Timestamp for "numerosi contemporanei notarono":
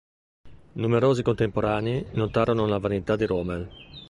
0.81-2.65